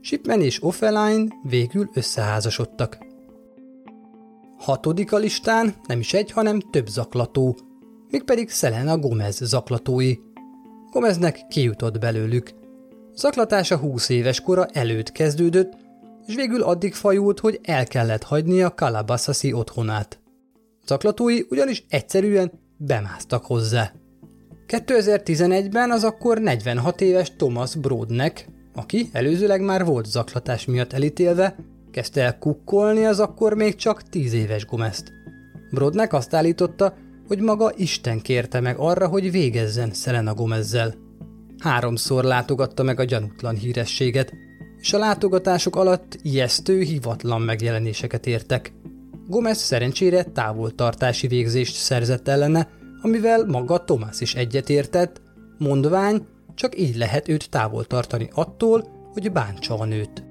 Shipman 0.00 0.40
és 0.40 0.62
Offeline 0.62 1.24
végül 1.42 1.90
összeházasodtak. 1.94 2.98
Hatodik 4.58 5.12
a 5.12 5.16
listán 5.16 5.74
nem 5.86 5.98
is 5.98 6.14
egy, 6.14 6.30
hanem 6.30 6.60
több 6.70 6.86
zaklató, 6.86 7.56
mégpedig 8.08 8.50
Selena 8.50 8.98
Gomez 8.98 9.36
zaklatói. 9.42 10.14
Gomeznek 10.92 11.46
kijutott 11.48 11.98
belőlük. 11.98 12.50
Zaklatása 13.14 13.76
20 13.76 14.08
éves 14.08 14.40
kora 14.40 14.66
előtt 14.72 15.12
kezdődött, 15.12 15.72
és 16.26 16.34
végül 16.34 16.62
addig 16.62 16.94
fajult, 16.94 17.40
hogy 17.40 17.60
el 17.62 17.86
kellett 17.86 18.22
hagynia 18.22 18.72
Calabasasi 18.72 19.52
otthonát. 19.52 20.20
Zaklatói 20.86 21.40
ugyanis 21.48 21.84
egyszerűen 21.88 22.52
bemásztak 22.76 23.44
hozzá. 23.44 23.92
2011-ben 24.66 25.90
az 25.90 26.04
akkor 26.04 26.38
46 26.38 27.00
éves 27.00 27.32
Thomas 27.36 27.74
Brodnek, 27.74 28.48
aki 28.74 29.08
előzőleg 29.12 29.60
már 29.60 29.84
volt 29.84 30.06
zaklatás 30.06 30.64
miatt 30.64 30.92
elítélve, 30.92 31.56
kezdte 31.90 32.22
el 32.22 32.38
kukkolni 32.38 33.04
az 33.04 33.20
akkor 33.20 33.54
még 33.54 33.74
csak 33.74 34.02
10 34.02 34.32
éves 34.32 34.66
Gomezt. 34.66 35.12
Brodnek 35.70 36.12
azt 36.12 36.34
állította, 36.34 36.94
hogy 37.26 37.38
maga 37.40 37.72
Isten 37.76 38.20
kérte 38.20 38.60
meg 38.60 38.78
arra, 38.78 39.06
hogy 39.06 39.30
végezzen 39.30 39.92
Selena 39.92 40.34
Gomezzel. 40.34 40.94
Háromszor 41.58 42.24
látogatta 42.24 42.82
meg 42.82 43.00
a 43.00 43.04
gyanútlan 43.04 43.54
hírességet, 43.54 44.32
és 44.80 44.92
a 44.92 44.98
látogatások 44.98 45.76
alatt 45.76 46.18
ijesztő, 46.22 46.80
hivatlan 46.80 47.40
megjelenéseket 47.40 48.26
értek. 48.26 48.72
Gomez 49.28 49.58
szerencsére 49.58 50.22
távoltartási 50.22 51.26
végzést 51.26 51.74
szerzett 51.74 52.28
ellene, 52.28 52.68
amivel 53.02 53.44
maga 53.46 53.84
Thomas 53.84 54.20
is 54.20 54.34
egyetértett, 54.34 55.20
mondvány, 55.58 56.26
csak 56.54 56.78
így 56.78 56.96
lehet 56.96 57.28
őt 57.28 57.50
távol 57.50 57.84
tartani 57.84 58.28
attól, 58.34 58.88
hogy 59.12 59.32
bántsa 59.32 59.78
a 59.78 59.84
nőt. 59.84 60.24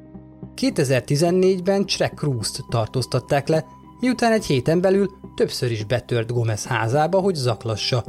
2014-ben 0.56 1.88
Shrek 1.88 2.14
Cruz-t 2.14 2.66
tartóztatták 2.70 3.48
le, 3.48 3.66
miután 4.02 4.32
egy 4.32 4.46
héten 4.46 4.82
belül 4.82 5.10
többször 5.36 5.72
is 5.72 5.84
betört 5.84 6.34
Gomez 6.34 6.66
házába, 6.66 7.20
hogy 7.20 7.36
zaklassa. 7.36 8.04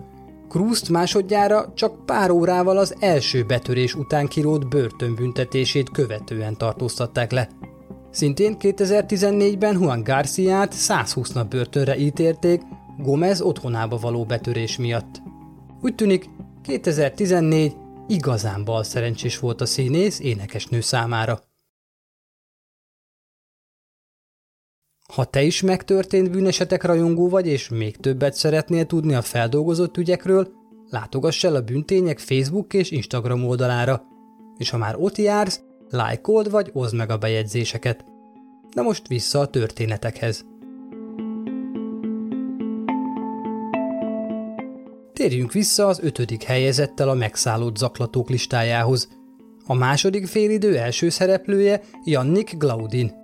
Cruz 0.49 0.89
másodjára 0.89 1.73
csak 1.75 2.07
pár 2.07 2.31
órával 2.31 2.79
az 2.79 2.95
első 2.99 3.45
betörés 3.45 3.95
után 3.95 4.27
kirót 4.27 4.69
börtönbüntetését 4.69 5.91
követően 5.91 6.57
tartóztatták 6.57 7.31
le. 7.31 7.49
Szintén 8.11 8.57
2014-ben 8.61 9.81
Juan 9.81 10.03
Garciát 10.03 10.73
120 10.73 11.33
nap 11.33 11.49
börtönre 11.49 11.97
ítélték 11.97 12.63
Gomez 12.99 13.41
otthonába 13.41 13.97
való 13.97 14.25
betörés 14.25 14.77
miatt. 14.79 15.23
Úgy 15.83 15.95
tűnik, 15.95 16.29
2014 16.63 17.77
igazán 18.09 18.65
bal 18.65 18.83
szerencsés 18.83 19.39
volt 19.39 19.61
a 19.61 19.67
színész 19.67 20.21
énekesnő 20.21 20.81
számára. 20.81 21.52
Ha 25.15 25.25
te 25.25 25.43
is 25.43 25.63
megtörtént 25.63 26.31
bűnesetek 26.31 26.85
rajongó 26.85 27.29
vagy, 27.29 27.47
és 27.47 27.69
még 27.69 27.97
többet 27.97 28.35
szeretnél 28.35 28.87
tudni 28.87 29.15
a 29.15 29.23
feldolgozott 29.23 29.97
ügyekről, 29.97 30.49
látogass 30.91 31.45
el 31.45 31.55
a 31.55 31.61
Bűntények 31.61 32.19
Facebook 32.19 32.75
és 32.75 32.91
Instagram 32.91 33.47
oldalára, 33.47 34.03
és 34.57 34.71
ha 34.71 34.77
már 34.77 34.95
ott 34.99 35.17
jársz, 35.17 35.63
lájkold 35.91 36.51
vagy 36.51 36.71
oszd 36.73 36.95
meg 36.95 37.11
a 37.11 37.19
bejegyzéseket. 37.19 38.05
De 38.75 38.83
most 38.83 39.09
vissza 39.09 39.39
a 39.39 39.47
történetekhez. 39.47 40.45
Térjünk 45.13 45.53
vissza 45.53 45.87
az 45.87 46.01
ötödik 46.03 46.43
helyezettel 46.43 47.09
a 47.09 47.15
megszállott 47.15 47.77
zaklatók 47.77 48.29
listájához. 48.29 49.09
A 49.67 49.75
második 49.75 50.27
félidő 50.27 50.77
első 50.77 51.09
szereplője 51.09 51.81
Jannik 52.05 52.57
Glaudin. 52.57 53.22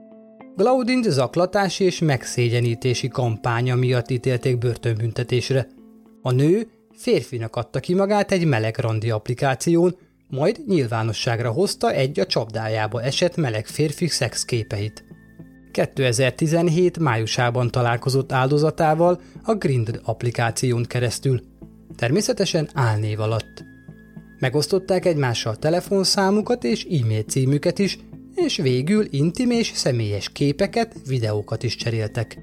Glaudin 0.59 1.03
zaklatási 1.03 1.85
és 1.85 1.99
megszégyenítési 1.99 3.09
kampánya 3.09 3.75
miatt 3.75 4.11
ítélték 4.11 4.59
börtönbüntetésre. 4.59 5.67
A 6.23 6.31
nő 6.31 6.69
férfinak 6.97 7.57
adta 7.57 7.81
ki 7.81 7.95
magát 7.95 8.33
egy 8.33 8.45
meleg 8.45 8.79
randi 8.79 9.11
applikáción, 9.11 9.97
majd 10.29 10.61
nyilvánosságra 10.67 11.51
hozta 11.51 11.93
egy 11.93 12.21
a 12.21 12.27
csapdájába 12.27 13.03
esett 13.03 13.37
meleg 13.37 13.67
férfi 13.67 14.07
szexképeit. 14.07 15.05
2017 15.73 16.99
májusában 16.99 17.71
találkozott 17.71 18.33
áldozatával 18.33 19.21
a 19.43 19.55
Grindr 19.55 20.01
applikáción 20.03 20.85
keresztül 20.85 21.41
természetesen 21.97 22.69
álnév 22.75 23.21
alatt. 23.21 23.65
Megosztották 24.39 25.05
egymással 25.05 25.57
telefonszámukat 25.57 26.65
és 26.65 26.85
e-mail 26.85 27.23
címüket 27.23 27.79
is, 27.79 27.99
és 28.45 28.57
végül 28.57 29.07
intim 29.11 29.51
és 29.51 29.73
személyes 29.75 30.29
képeket, 30.33 30.95
videókat 31.07 31.63
is 31.63 31.77
cseréltek. 31.77 32.39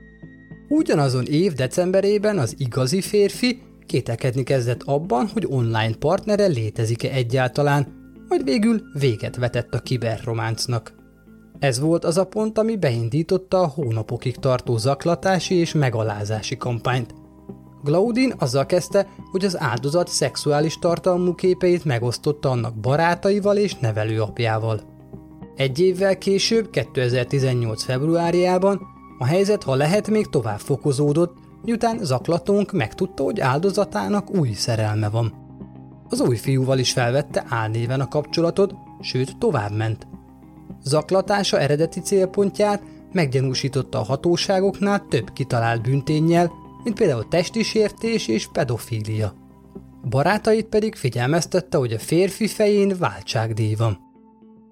Ugyanazon 0.70 1.26
év 1.26 1.54
decemberében 1.54 2.38
az 2.38 2.56
igazi 2.58 3.02
férfi 3.02 3.62
kételkedni 3.86 4.44
kezdett 4.44 4.84
abban, 4.84 5.28
hogy 5.34 5.46
online 5.50 5.96
partnere 6.00 6.46
létezik-e 6.46 7.10
egyáltalán, 7.12 7.88
majd 8.30 8.44
végül 8.44 8.82
véget 9.00 9.36
vetett 9.36 9.74
a 9.74 9.80
kiberrománcnak. 9.80 10.94
Ez 11.60 11.80
volt 11.80 12.06
az 12.06 12.18
a 12.18 12.26
pont, 12.26 12.58
ami 12.58 12.76
beindította 12.76 13.60
a 13.60 13.68
hónapokig 13.68 14.36
tartó 14.36 14.78
zaklatási 14.78 15.56
és 15.56 15.74
megalázási 15.74 16.58
kampányt– 16.58 17.14
Glaudin 17.86 18.34
azzal 18.38 18.66
kezdte, 18.66 19.08
hogy 19.32 19.46
az 19.46 19.60
áldozat 19.60 20.08
szexuális 20.08 20.80
tartalmú 20.80 21.36
képeit 21.36 21.86
megosztotta 21.86 22.50
annak 22.50 22.76
barátaival 22.76 23.58
és 23.58 23.76
nevelőapjával. 23.76 24.95
Egy 25.56 25.80
évvel 25.80 26.18
később, 26.18 26.70
2018. 26.70 27.84
februárjában 27.84 28.82
a 29.18 29.26
helyzet, 29.26 29.64
ha 29.64 29.76
lehet, 29.76 30.10
még 30.10 30.30
tovább 30.30 30.60
fokozódott, 30.60 31.38
miután 31.64 32.00
zaklatónk 32.02 32.72
megtudta, 32.72 33.24
hogy 33.24 33.40
áldozatának 33.40 34.36
új 34.36 34.52
szerelme 34.52 35.10
van. 35.10 35.34
Az 36.10 36.22
új 36.22 36.36
fiúval 36.36 36.80
is 36.80 36.92
felvette 36.92 37.46
álnéven 37.50 38.00
a 38.00 38.08
kapcsolatot, 38.08 38.74
sőt 39.02 39.38
tovább 39.38 39.72
ment. 39.72 40.08
Zaklatása 40.84 41.60
eredeti 41.60 42.00
célpontját 42.00 42.84
meggyanúsította 43.12 44.00
a 44.00 44.04
hatóságoknál 44.04 45.06
több 45.10 45.34
kitalált 45.34 45.82
bünténnyel, 45.82 46.52
mint 46.84 46.98
például 46.98 47.28
testi 47.28 47.64
sértés 47.64 48.28
és 48.28 48.48
pedofília. 48.52 49.34
Barátait 50.10 50.66
pedig 50.66 50.96
figyelmeztette, 50.96 51.78
hogy 51.78 51.94
a 51.94 52.00
férfi 52.00 52.48
fején 52.48 52.96
váltságdíj 53.00 53.76
van. 53.76 54.05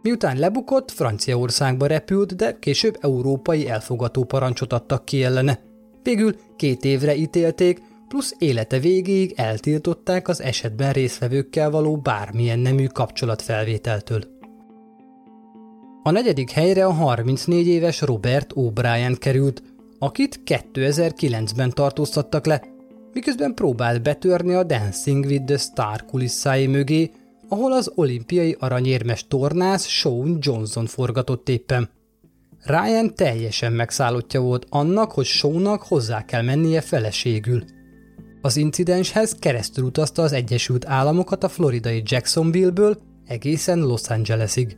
Miután 0.03 0.37
lebukott, 0.37 0.91
Franciaországba 0.91 1.85
repült, 1.85 2.35
de 2.35 2.57
később 2.59 2.97
európai 3.01 3.69
elfogató 3.69 4.23
parancsot 4.23 4.73
adtak 4.73 5.05
ki 5.05 5.23
ellene. 5.23 5.59
Végül 6.03 6.35
két 6.55 6.85
évre 6.85 7.15
ítélték, 7.15 7.81
plusz 8.07 8.35
élete 8.37 8.79
végéig 8.79 9.33
eltiltották 9.35 10.27
az 10.27 10.41
esetben 10.41 10.91
résztvevőkkel 10.91 11.69
való 11.69 11.97
bármilyen 11.97 12.59
nemű 12.59 12.85
kapcsolatfelvételtől. 12.85 14.23
A 16.03 16.11
negyedik 16.11 16.51
helyre 16.51 16.85
a 16.85 16.91
34 16.91 17.67
éves 17.67 18.01
Robert 18.01 18.51
O'Brien 18.55 19.15
került, 19.19 19.63
akit 19.99 20.39
2009-ben 20.45 21.69
tartóztattak 21.69 22.45
le, 22.45 22.63
miközben 23.13 23.53
próbált 23.53 24.01
betörni 24.01 24.53
a 24.53 24.63
Dancing 24.63 25.25
with 25.25 25.45
the 25.45 25.57
Star 25.57 26.05
kulisszái 26.05 26.67
mögé, 26.67 27.11
ahol 27.53 27.71
az 27.71 27.91
olimpiai 27.95 28.55
aranyérmes 28.59 29.27
tornász 29.27 29.87
Sean 29.87 30.37
Johnson 30.41 30.85
forgatott 30.85 31.49
éppen. 31.49 31.89
Ryan 32.65 33.15
teljesen 33.15 33.73
megszállottja 33.73 34.41
volt 34.41 34.65
annak, 34.69 35.11
hogy 35.11 35.25
Seannak 35.25 35.81
hozzá 35.81 36.25
kell 36.25 36.41
mennie 36.41 36.81
feleségül. 36.81 37.63
Az 38.41 38.57
incidenshez 38.57 39.35
keresztül 39.39 39.85
utazta 39.85 40.21
az 40.21 40.31
Egyesült 40.31 40.85
Államokat 40.87 41.43
a 41.43 41.49
floridai 41.49 42.01
Jacksonville-ből 42.05 42.97
egészen 43.25 43.79
Los 43.79 44.09
Angelesig. 44.09 44.77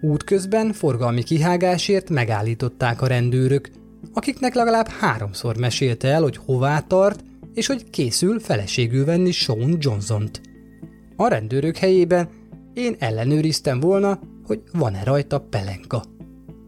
Útközben 0.00 0.72
forgalmi 0.72 1.22
kihágásért 1.22 2.10
megállították 2.10 3.02
a 3.02 3.06
rendőrök, 3.06 3.70
akiknek 4.12 4.54
legalább 4.54 4.88
háromszor 4.88 5.56
mesélte 5.56 6.08
el, 6.08 6.22
hogy 6.22 6.36
hová 6.36 6.80
tart, 6.80 7.24
és 7.54 7.66
hogy 7.66 7.90
készül 7.90 8.40
feleségül 8.40 9.04
venni 9.04 9.30
Sean 9.30 9.76
Johnson-t. 9.78 10.40
A 11.16 11.28
rendőrök 11.28 11.76
helyében 11.76 12.28
én 12.74 12.96
ellenőriztem 12.98 13.80
volna, 13.80 14.18
hogy 14.46 14.62
van-e 14.72 15.04
rajta 15.04 15.40
pelenka. 15.40 16.02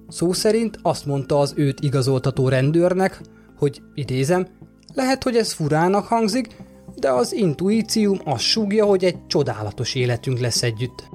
Szó 0.09 0.33
szerint 0.33 0.79
azt 0.83 1.07
mondta 1.07 1.39
az 1.39 1.53
őt 1.57 1.81
igazoltató 1.81 2.49
rendőrnek, 2.49 3.21
hogy 3.59 3.83
idézem, 3.95 4.47
lehet, 4.95 5.23
hogy 5.23 5.37
ez 5.37 5.53
furának 5.53 6.07
hangzik, 6.07 6.57
de 6.97 7.11
az 7.11 7.33
intuícióm 7.33 8.19
azt 8.25 8.43
súgja, 8.43 8.85
hogy 8.85 9.05
egy 9.05 9.27
csodálatos 9.27 9.95
életünk 9.95 10.39
lesz 10.39 10.63
együtt. 10.63 11.09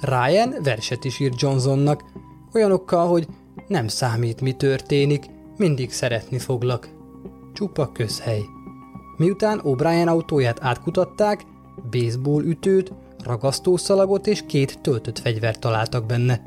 Ryan 0.00 0.54
verset 0.62 1.04
is 1.04 1.20
írt 1.20 1.40
Johnsonnak, 1.40 2.04
olyanokkal, 2.54 3.08
hogy 3.08 3.26
nem 3.68 3.88
számít, 3.88 4.40
mi 4.40 4.52
történik, 4.52 5.24
mindig 5.56 5.92
szeretni 5.92 6.38
foglak. 6.38 6.88
Csupa 7.52 7.92
közhely. 7.92 8.42
Miután 9.16 9.60
O'Brien 9.64 10.06
autóját 10.06 10.58
átkutatták, 10.62 11.44
baseball 11.90 12.44
ütőt, 12.44 12.92
ragasztószalagot 13.24 14.26
és 14.26 14.42
két 14.46 14.80
töltött 14.80 15.18
fegyvert 15.18 15.60
találtak 15.60 16.06
benne, 16.06 16.42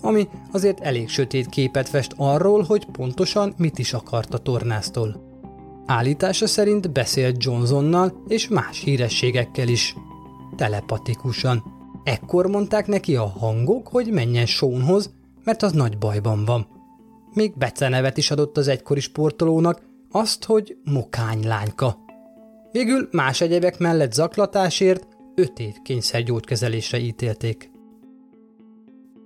ami 0.00 0.28
azért 0.52 0.80
elég 0.80 1.08
sötét 1.08 1.46
képet 1.46 1.88
fest 1.88 2.14
arról, 2.16 2.62
hogy 2.62 2.84
pontosan 2.84 3.54
mit 3.56 3.78
is 3.78 3.92
akart 3.92 4.34
a 4.34 4.38
tornáztól. 4.38 5.26
Állítása 5.86 6.46
szerint 6.46 6.92
beszélt 6.92 7.44
Johnsonnal 7.44 8.22
és 8.28 8.48
más 8.48 8.80
hírességekkel 8.80 9.68
is. 9.68 9.94
Telepatikusan. 10.56 11.62
Ekkor 12.04 12.46
mondták 12.46 12.86
neki 12.86 13.16
a 13.16 13.26
hangok, 13.26 13.88
hogy 13.88 14.12
menjen 14.12 14.46
Seanhoz, 14.46 15.10
mert 15.44 15.62
az 15.62 15.72
nagy 15.72 15.98
bajban 15.98 16.44
van. 16.44 16.66
Még 17.34 17.56
becenevet 17.56 18.16
is 18.16 18.30
adott 18.30 18.56
az 18.56 18.68
egykori 18.68 19.00
sportolónak, 19.00 19.82
azt, 20.10 20.44
hogy 20.44 20.76
mokány 20.84 21.46
lányka. 21.46 21.98
Végül 22.72 23.08
más 23.10 23.40
egyebek 23.40 23.78
mellett 23.78 24.12
zaklatásért 24.12 25.06
öt 25.34 25.58
év 25.58 25.74
kényszergyógykezelésre 25.82 26.98
ítélték. 26.98 27.70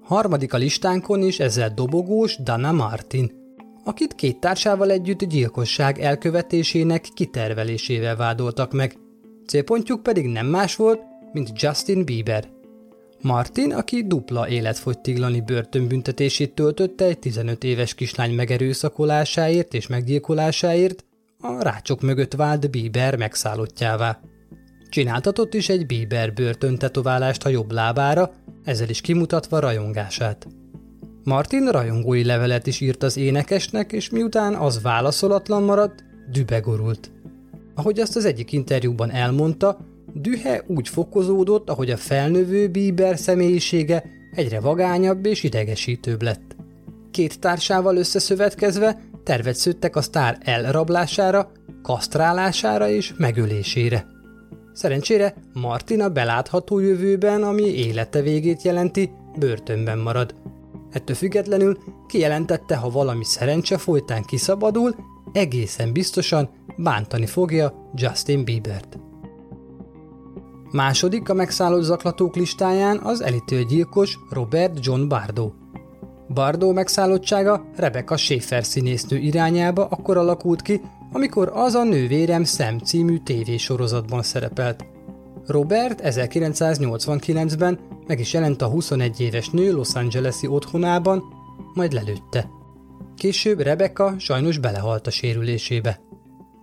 Harmadik 0.03 0.53
a 0.53 0.57
listánkon 0.57 1.23
is 1.23 1.41
ezzel 1.41 1.75
dobogós 1.75 2.37
Dana 2.43 2.73
Martin, 2.73 3.33
akit 3.85 4.15
két 4.15 4.41
társával 4.41 4.91
együtt 4.91 5.25
gyilkosság 5.25 5.99
elkövetésének 6.01 7.09
kitervelésével 7.15 8.17
vádoltak 8.17 8.73
meg. 8.73 8.97
Célpontjuk 9.47 10.03
pedig 10.03 10.27
nem 10.27 10.47
más 10.47 10.77
volt, 10.77 11.03
mint 11.33 11.63
Justin 11.63 12.05
Bieber. 12.05 12.49
Martin, 13.21 13.73
aki 13.73 14.07
dupla 14.07 14.49
életfogytiglani 14.49 15.41
börtönbüntetését 15.41 16.55
töltötte 16.55 17.05
egy 17.05 17.19
15 17.19 17.65
éves 17.65 17.95
kislány 17.95 18.35
megerőszakolásáért 18.35 19.75
és 19.75 19.87
meggyilkolásáért, 19.87 21.05
a 21.43 21.63
rácsok 21.63 22.01
mögött 22.01 22.35
vált 22.35 22.71
Bieber 22.71 23.17
megszállottjává. 23.17 24.21
Csináltatott 24.89 25.55
is 25.55 25.69
egy 25.69 25.87
Bieber 25.87 26.33
börtöntetoválást 26.33 27.45
a 27.45 27.49
jobb 27.49 27.73
lábára, 27.73 28.31
ezzel 28.65 28.89
is 28.89 29.01
kimutatva 29.01 29.59
rajongását. 29.59 30.47
Martin 31.25 31.69
rajongói 31.69 32.25
levelet 32.25 32.67
is 32.67 32.81
írt 32.81 33.03
az 33.03 33.17
énekesnek, 33.17 33.93
és 33.93 34.11
miután 34.11 34.55
az 34.55 34.83
válaszolatlan 34.83 35.63
maradt, 35.63 36.05
dübegorult. 36.31 37.11
Ahogy 37.75 38.01
azt 38.01 38.17
az 38.17 38.25
egyik 38.25 38.53
interjúban 38.53 39.11
elmondta, 39.11 39.79
dühe 40.15 40.65
úgy 40.67 40.89
fokozódott, 40.89 41.71
ahogy 41.71 41.91
a 41.91 41.97
felnövő 41.97 42.69
Bieber 42.69 43.19
személyisége 43.19 44.05
egyre 44.35 44.61
vagányabb 44.61 45.27
és 45.27 45.43
idegesítőbb 45.43 46.23
lett. 46.23 46.57
Két 47.11 47.41
társával 47.41 47.97
összeszövetkezve 47.97 49.01
tervet 49.25 49.55
szőttek 49.55 49.97
a 49.97 50.03
sztár 50.03 50.39
elrablására, 50.41 51.51
kasztrálására 51.83 52.89
és 52.89 53.15
megölésére. 53.17 54.07
Szerencsére 54.73 55.35
Martina 55.53 56.09
belátható 56.09 56.79
jövőben, 56.79 57.43
ami 57.43 57.63
élete 57.63 58.21
végét 58.21 58.63
jelenti, 58.63 59.11
börtönben 59.39 59.99
marad. 59.99 60.35
Ettől 60.91 61.17
függetlenül 61.17 61.79
kijelentette, 62.07 62.77
ha 62.77 62.91
valami 62.91 63.25
szerencse 63.25 63.79
folytán 63.79 64.23
kiszabadul, 64.23 64.95
egészen 65.33 65.93
biztosan 65.93 66.51
bántani 66.77 67.27
fogja 67.27 67.91
Justin 67.95 68.45
Biebert. 68.45 68.99
Második 70.71 71.29
a 71.29 71.35
megszállott 71.35 71.83
zaklatók 71.83 72.37
listáján 72.37 72.99
az 72.99 73.21
elítélt 73.23 73.69
gyilkos 73.69 74.19
Robert 74.31 74.85
John 74.85 75.09
Bardo. 75.09 75.53
Bardo 76.33 76.73
megszállottsága 76.73 77.65
Rebecca 77.77 78.17
Schaefer 78.17 78.65
színésznő 78.65 79.17
irányába 79.17 79.87
akkor 79.87 80.17
alakult 80.17 80.63
ki, 80.63 80.81
amikor 81.13 81.51
az 81.55 81.75
a 81.75 81.85
nővérem 81.85 82.45
Szem 82.45 82.79
című 82.79 83.19
tévésorozatban 83.19 84.23
szerepelt. 84.23 84.85
Robert 85.47 86.01
1989-ben 86.05 87.79
meg 88.07 88.21
is 88.21 88.33
jelent 88.33 88.63
a 88.63 88.67
21 88.67 89.21
éves 89.21 89.51
nő 89.51 89.73
Los 89.73 89.95
Angeles-i 89.95 90.47
otthonában, 90.47 91.23
majd 91.75 91.93
lelőtte. 91.93 92.49
Később 93.17 93.61
Rebecca 93.61 94.15
sajnos 94.19 94.59
belehalt 94.59 95.07
a 95.07 95.11
sérülésébe. 95.11 96.01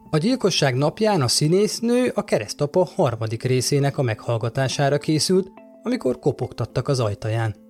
A 0.10 0.18
gyilkosság 0.18 0.76
napján 0.76 1.22
a 1.22 1.28
színésznő 1.28 2.12
a 2.16 2.24
keresztapa 2.24 2.90
harmadik 2.96 3.44
részének 3.44 3.98
a 3.98 4.02
meghallgatására 4.02 4.98
készült, 4.98 5.52
amikor 5.84 6.20
kopogtattak 6.20 6.88
az 6.88 7.00
ajtaján. 7.00 7.69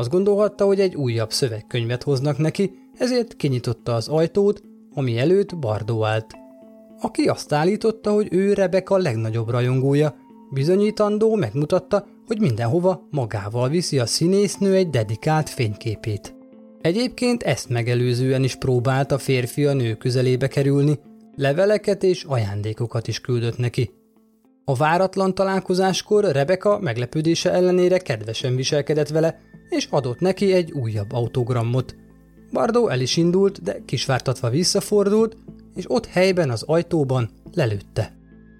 Azt 0.00 0.10
gondolhatta, 0.10 0.64
hogy 0.64 0.80
egy 0.80 0.94
újabb 0.94 1.32
szövegkönyvet 1.32 2.02
hoznak 2.02 2.38
neki, 2.38 2.70
ezért 2.98 3.36
kinyitotta 3.36 3.94
az 3.94 4.08
ajtót, 4.08 4.62
ami 4.94 5.18
előtt 5.18 5.56
Bardó 5.56 6.04
állt. 6.04 6.26
Aki 7.00 7.22
azt 7.22 7.52
állította, 7.52 8.12
hogy 8.12 8.28
ő 8.30 8.52
Rebeka 8.52 8.96
legnagyobb 8.96 9.48
rajongója, 9.50 10.14
bizonyítandó 10.50 11.34
megmutatta, 11.34 12.06
hogy 12.26 12.40
mindenhova 12.40 13.06
magával 13.10 13.68
viszi 13.68 13.98
a 13.98 14.06
színésznő 14.06 14.74
egy 14.74 14.90
dedikált 14.90 15.48
fényképét. 15.48 16.34
Egyébként 16.80 17.42
ezt 17.42 17.68
megelőzően 17.68 18.42
is 18.42 18.56
próbált 18.56 19.12
a 19.12 19.18
férfi 19.18 19.64
a 19.64 19.72
nő 19.72 19.94
közelébe 19.94 20.48
kerülni, 20.48 20.98
leveleket 21.34 22.02
és 22.02 22.24
ajándékokat 22.24 23.08
is 23.08 23.20
küldött 23.20 23.58
neki. 23.58 23.90
A 24.64 24.74
váratlan 24.74 25.34
találkozáskor 25.34 26.24
Rebeka 26.24 26.78
meglepődése 26.78 27.52
ellenére 27.52 27.98
kedvesen 27.98 28.56
viselkedett 28.56 29.08
vele, 29.08 29.40
és 29.70 29.86
adott 29.90 30.20
neki 30.20 30.52
egy 30.52 30.72
újabb 30.72 31.12
autogramot. 31.12 31.96
Bardó 32.52 32.88
el 32.88 33.00
is 33.00 33.16
indult, 33.16 33.62
de 33.62 33.82
kisvártatva 33.84 34.50
visszafordult, 34.50 35.36
és 35.74 35.84
ott 35.88 36.06
helyben 36.06 36.50
az 36.50 36.62
ajtóban 36.62 37.30
lelőtte. 37.52 38.18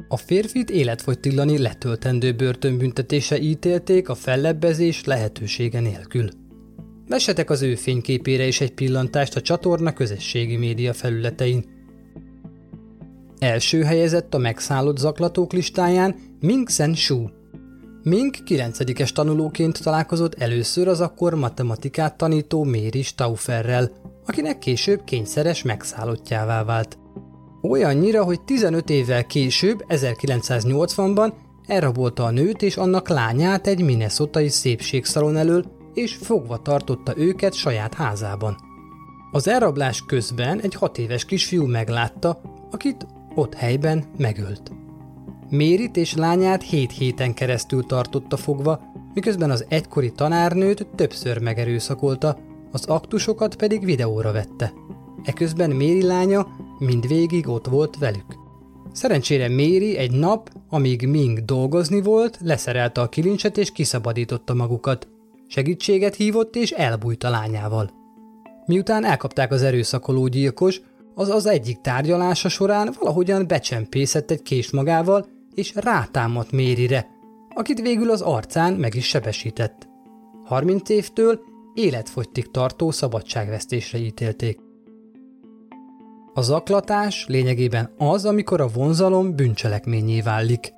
A 0.08 0.16
férfit 0.16 0.70
életfogytiglani 0.70 1.58
letöltendő 1.58 2.32
börtönbüntetése 2.32 3.40
ítélték 3.40 4.08
a 4.08 4.14
fellebbezés 4.14 5.04
lehetősége 5.04 5.80
nélkül. 5.80 6.28
Vesetek 7.08 7.50
az 7.50 7.62
ő 7.62 7.74
fényképére 7.74 8.46
is 8.46 8.60
egy 8.60 8.72
pillantást 8.72 9.36
a 9.36 9.40
csatorna 9.40 9.92
közösségi 9.92 10.56
média 10.56 10.92
felületein. 10.92 11.64
Első 13.38 13.82
helyezett 13.82 14.34
a 14.34 14.38
megszállott 14.38 14.98
zaklatók 14.98 15.52
listáján 15.52 16.14
Ming 16.40 16.68
Sen 16.68 16.94
Shu, 16.94 17.28
Mink 18.02 18.36
9 18.44 19.12
tanulóként 19.12 19.82
találkozott 19.82 20.34
először 20.34 20.88
az 20.88 21.00
akkor 21.00 21.34
matematikát 21.34 22.16
tanító 22.16 22.64
Méri 22.64 23.02
Staufferrel, 23.02 23.90
akinek 24.26 24.58
később 24.58 25.04
kényszeres 25.04 25.62
megszállottjává 25.62 26.64
vált. 26.64 26.98
Olyannyira, 27.62 28.24
hogy 28.24 28.40
15 28.40 28.90
évvel 28.90 29.26
később, 29.26 29.84
1980-ban 29.88 31.32
elrabolta 31.66 32.24
a 32.24 32.30
nőt 32.30 32.62
és 32.62 32.76
annak 32.76 33.08
lányát 33.08 33.66
egy 33.66 33.82
minnesotai 33.82 34.48
szépségszalon 34.48 35.36
elől, 35.36 35.64
és 35.94 36.14
fogva 36.14 36.62
tartotta 36.62 37.16
őket 37.16 37.54
saját 37.54 37.94
házában. 37.94 38.56
Az 39.32 39.48
elrablás 39.48 40.04
közben 40.06 40.60
egy 40.60 40.74
hat 40.74 40.98
éves 40.98 41.24
kisfiú 41.24 41.66
meglátta, 41.66 42.40
akit 42.70 43.06
ott 43.34 43.54
helyben 43.54 44.04
megölt. 44.16 44.70
Mérit 45.50 45.96
és 45.96 46.14
lányát 46.14 46.62
hét 46.62 46.92
héten 46.92 47.34
keresztül 47.34 47.84
tartotta 47.84 48.36
fogva, 48.36 48.80
miközben 49.14 49.50
az 49.50 49.64
egykori 49.68 50.12
tanárnőt 50.12 50.86
többször 50.94 51.38
megerőszakolta, 51.38 52.38
az 52.72 52.84
aktusokat 52.84 53.56
pedig 53.56 53.84
videóra 53.84 54.32
vette. 54.32 54.72
Eközben 55.24 55.70
Méri 55.70 56.02
lánya 56.02 56.46
mindvégig 56.78 57.48
ott 57.48 57.66
volt 57.66 57.98
velük. 57.98 58.38
Szerencsére 58.92 59.48
Méri 59.48 59.96
egy 59.96 60.10
nap, 60.10 60.50
amíg 60.68 61.06
Ming 61.06 61.44
dolgozni 61.44 62.02
volt, 62.02 62.38
leszerelte 62.42 63.00
a 63.00 63.08
kilincset 63.08 63.58
és 63.58 63.72
kiszabadította 63.72 64.54
magukat. 64.54 65.08
Segítséget 65.46 66.14
hívott 66.14 66.56
és 66.56 66.70
elbújt 66.70 67.24
a 67.24 67.30
lányával. 67.30 67.90
Miután 68.66 69.04
elkapták 69.04 69.52
az 69.52 69.62
erőszakoló 69.62 70.26
gyilkos, 70.26 70.80
az 71.14 71.28
az 71.28 71.46
egyik 71.46 71.80
tárgyalása 71.80 72.48
során 72.48 72.94
valahogyan 72.98 73.46
becsempészett 73.46 74.30
egy 74.30 74.42
kés 74.42 74.70
magával, 74.70 75.26
és 75.60 75.74
rátámadt 75.74 76.52
Mérire, 76.52 77.06
akit 77.54 77.80
végül 77.80 78.10
az 78.10 78.20
arcán 78.20 78.72
meg 78.72 78.94
is 78.94 79.06
sebesített. 79.06 79.88
30 80.44 80.88
évtől 80.88 81.40
életfogytig 81.74 82.50
tartó 82.50 82.90
szabadságvesztésre 82.90 83.98
ítélték. 83.98 84.58
A 86.34 86.42
zaklatás 86.42 87.26
lényegében 87.28 87.94
az, 87.98 88.24
amikor 88.24 88.60
a 88.60 88.68
vonzalom 88.68 89.36
bűncselekményé 89.36 90.20
válik. 90.20 90.72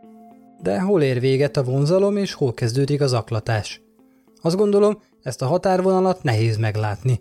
De 0.62 0.81
hol 0.81 1.03
ér 1.03 1.21
véget 1.21 1.57
a 1.57 1.64
vonzalom, 1.64 2.16
és 2.16 2.33
hol 2.33 2.53
kezdődik 2.53 3.01
a 3.01 3.07
zaklatás? 3.07 3.83
Azt 4.40 4.57
gondolom, 4.57 4.99
ezt 5.23 5.42
a 5.42 5.47
határvonalat 5.47 6.23
nehéz 6.23 6.57
meglátni. 6.57 7.21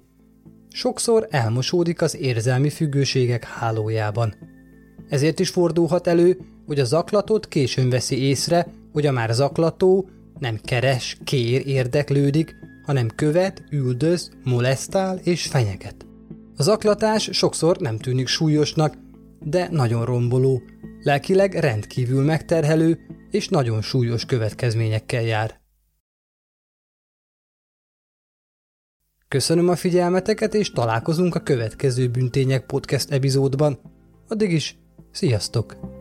Sokszor 0.70 1.28
elmosódik 1.30 2.02
az 2.02 2.18
érzelmi 2.18 2.70
függőségek 2.70 3.44
hálójában. 3.44 4.34
Ezért 5.10 5.40
is 5.40 5.50
fordulhat 5.50 6.08
elő, 6.08 6.38
hogy 6.66 6.80
a 6.80 6.86
zaklatót 6.86 7.48
későn 7.48 7.90
veszi 7.90 8.22
észre, 8.22 8.68
hogy 8.92 9.06
a 9.06 9.12
már 9.12 9.34
zaklató 9.34 10.10
nem 10.40 10.60
keres, 10.64 11.18
kér, 11.24 11.68
érdeklődik, 11.68 12.56
hanem 12.86 13.08
követ, 13.16 13.64
üldöz, 13.72 14.32
molesztál 14.44 15.18
és 15.24 15.48
fenyeget. 15.48 16.06
Az 16.58 16.66
zaklatás 16.66 17.30
sokszor 17.32 17.78
nem 17.78 17.98
tűnik 17.98 18.28
súlyosnak, 18.28 18.98
de 19.40 19.68
nagyon 19.72 20.06
romboló, 20.06 20.62
lelkileg 21.04 21.54
rendkívül 21.54 22.24
megterhelő 22.24 23.00
és 23.32 23.48
nagyon 23.48 23.82
súlyos 23.82 24.26
következményekkel 24.26 25.22
jár. 25.22 25.60
Köszönöm 29.28 29.70
a 29.70 29.76
figyelmeteket, 29.76 30.54
és 30.54 30.72
találkozunk 30.72 31.36
a 31.36 31.40
következő 31.40 32.10
Büntények 32.10 32.66
podcast 32.66 33.12
epizódban. 33.12 33.80
Addig 34.28 34.52
is, 34.52 34.78
sziasztok! 35.12 36.01